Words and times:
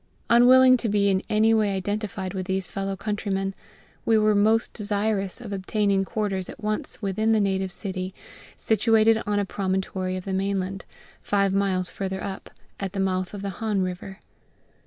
Unwilling 0.31 0.77
to 0.77 0.89
be 0.89 1.09
in 1.09 1.21
any 1.29 1.53
way 1.53 1.75
identified 1.75 2.33
with 2.33 2.47
these 2.47 2.67
fellow 2.67 2.95
countrymen, 2.95 3.53
we 4.03 4.17
were 4.17 4.33
most 4.33 4.73
desirous 4.73 5.39
of 5.39 5.53
obtaining 5.53 6.03
quarters 6.05 6.49
at 6.49 6.59
once 6.59 7.03
within 7.03 7.33
the 7.33 7.39
native 7.39 7.71
city, 7.71 8.11
situated 8.57 9.21
on 9.27 9.37
a 9.37 9.45
promontory 9.45 10.17
of 10.17 10.25
the 10.25 10.33
mainland, 10.33 10.85
five 11.21 11.53
miles 11.53 11.91
farther 11.91 12.23
up, 12.23 12.49
at 12.79 12.93
the 12.93 12.99
mouth 12.99 13.35
of 13.35 13.43
the 13.43 13.51
Han 13.61 13.83
river. 13.83 14.17